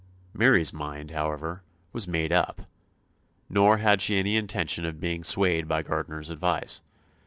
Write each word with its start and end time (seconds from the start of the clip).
Mary's 0.33 0.73
mind, 0.73 1.11
however, 1.11 1.61
was 1.93 2.07
made 2.07 2.31
up, 2.31 2.61
nor 3.51 3.77
had 3.77 4.01
she 4.01 4.17
any 4.17 4.35
intention 4.35 4.83
of 4.83 4.99
being 4.99 5.23
swayed 5.23 5.67
by 5.67 5.83
Gardiner's 5.83 6.31
advice. 6.31 6.81